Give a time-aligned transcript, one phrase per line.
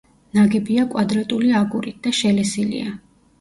[0.35, 2.97] ნაგებია კვადრატული აგურით და შელესილია.